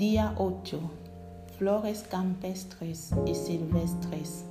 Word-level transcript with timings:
Día 0.00 0.32
8. 0.38 0.80
Flores 1.58 2.06
campestres 2.10 3.10
y 3.26 3.34
silvestres 3.34 4.46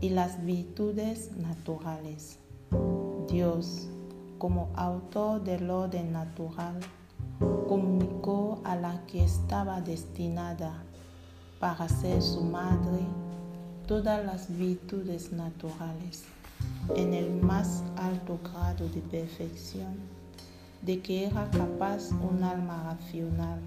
y 0.00 0.08
las 0.08 0.44
virtudes 0.44 1.30
naturales. 1.36 2.40
Dios, 3.28 3.86
como 4.38 4.68
autor 4.74 5.44
del 5.44 5.70
orden 5.70 6.10
natural, 6.10 6.80
comunicó 7.68 8.60
a 8.64 8.74
la 8.74 9.06
que 9.06 9.22
estaba 9.22 9.80
destinada 9.80 10.82
para 11.60 11.88
ser 11.88 12.20
su 12.20 12.42
madre 12.42 13.06
todas 13.86 14.26
las 14.26 14.48
virtudes 14.58 15.30
naturales 15.30 16.24
en 16.96 17.14
el 17.14 17.30
más 17.30 17.84
alto 17.94 18.40
grado 18.42 18.88
de 18.88 19.02
perfección 19.02 19.94
de 20.82 21.00
que 21.00 21.26
era 21.26 21.48
capaz 21.52 22.10
un 22.10 22.42
alma 22.42 22.96
racional 22.98 23.60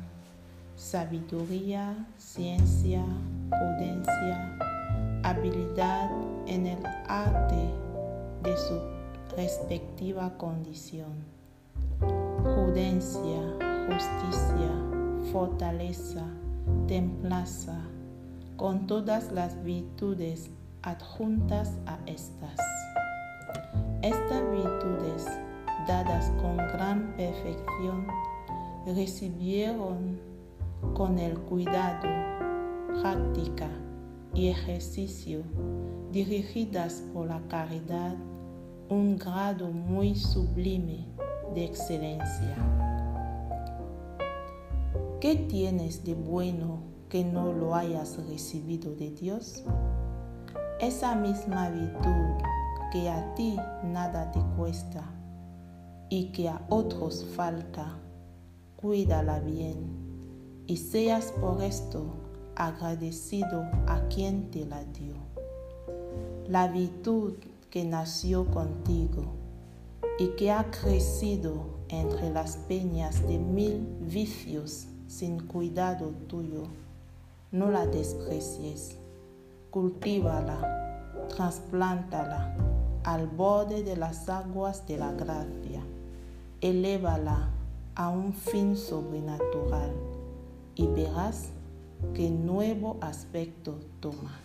sabiduría, 0.75 2.07
ciencia, 2.17 3.03
prudencia, 3.49 4.57
habilidad 5.23 6.09
en 6.47 6.67
el 6.67 6.85
arte 7.07 7.69
de 8.43 8.57
su 8.57 8.79
respectiva 9.35 10.37
condición, 10.37 11.13
prudencia, 12.43 13.41
justicia, 13.87 14.71
fortaleza, 15.31 16.25
templanza, 16.87 17.79
con 18.57 18.87
todas 18.87 19.31
las 19.31 19.61
virtudes 19.63 20.49
adjuntas 20.81 21.71
a 21.85 21.97
estas. 22.05 22.57
Estas 24.01 24.41
virtudes, 24.51 25.25
dadas 25.87 26.29
con 26.41 26.57
gran 26.57 27.13
perfección, 27.15 28.07
recibieron 28.85 30.32
con 30.93 31.17
el 31.17 31.39
cuidado, 31.39 32.07
práctica 33.01 33.69
y 34.33 34.49
ejercicio 34.49 35.43
dirigidas 36.11 37.03
por 37.13 37.27
la 37.27 37.41
caridad 37.47 38.15
un 38.89 39.17
grado 39.17 39.71
muy 39.71 40.15
sublime 40.15 41.07
de 41.55 41.65
excelencia. 41.65 42.55
¿Qué 45.19 45.35
tienes 45.35 46.03
de 46.03 46.13
bueno 46.13 46.83
que 47.09 47.23
no 47.23 47.53
lo 47.53 47.73
hayas 47.73 48.17
recibido 48.27 48.93
de 48.93 49.11
Dios? 49.11 49.63
Esa 50.79 51.15
misma 51.15 51.69
virtud 51.69 52.43
que 52.91 53.09
a 53.09 53.33
ti 53.33 53.55
nada 53.83 54.31
te 54.31 54.39
cuesta 54.57 55.03
y 56.09 56.31
que 56.31 56.49
a 56.49 56.61
otros 56.69 57.25
falta, 57.35 57.97
cuídala 58.75 59.39
bien 59.39 60.02
y 60.67 60.77
seas 60.77 61.31
por 61.33 61.61
esto 61.61 62.05
agradecido 62.55 63.65
a 63.87 64.07
quien 64.09 64.49
te 64.51 64.65
la 64.65 64.83
dio. 64.85 65.15
La 66.47 66.67
virtud 66.67 67.33
que 67.69 67.83
nació 67.83 68.45
contigo 68.45 69.23
y 70.19 70.27
que 70.35 70.51
ha 70.51 70.69
crecido 70.71 71.65
entre 71.89 72.29
las 72.29 72.57
peñas 72.57 73.27
de 73.27 73.39
mil 73.39 73.85
vicios 74.01 74.87
sin 75.07 75.39
cuidado 75.39 76.11
tuyo, 76.27 76.63
no 77.51 77.69
la 77.69 77.85
desprecies, 77.85 78.97
cultívala, 79.69 81.27
trasplántala 81.29 82.55
al 83.03 83.27
borde 83.27 83.83
de 83.83 83.95
las 83.97 84.29
aguas 84.29 84.87
de 84.87 84.97
la 84.97 85.11
gracia, 85.11 85.83
elévala 86.61 87.49
a 87.95 88.09
un 88.09 88.33
fin 88.33 88.75
sobrenatural 88.75 89.91
qué 92.15 92.29
nuevo 92.29 92.97
aspecto 93.01 93.79
toma. 93.99 94.39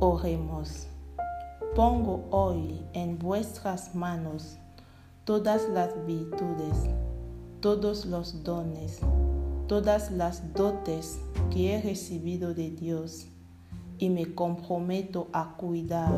Oremos. 0.00 0.86
Pongo 1.74 2.24
hoy 2.30 2.82
en 2.94 3.18
vuestras 3.18 3.94
manos 3.94 4.56
todas 5.24 5.68
las 5.68 5.94
virtudes, 6.06 6.88
todos 7.60 8.06
los 8.06 8.42
dones, 8.42 9.00
todas 9.66 10.10
las 10.10 10.54
dotes 10.54 11.20
que 11.50 11.74
he 11.74 11.82
recibido 11.82 12.54
de 12.54 12.70
Dios 12.70 13.26
y 13.98 14.08
me 14.08 14.34
comprometo 14.34 15.28
a 15.32 15.54
cuidar, 15.56 16.14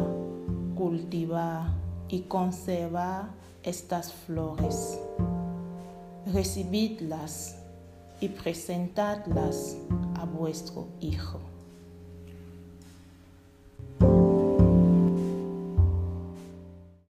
cultivar 0.76 1.72
y 2.08 2.20
conservar 2.20 3.30
estas 3.64 4.12
flores. 4.12 4.98
Recibidlas 6.32 7.56
y 8.20 8.28
presentadlas 8.28 9.76
a 10.14 10.24
vuestro 10.26 10.86
Hijo. 11.00 11.40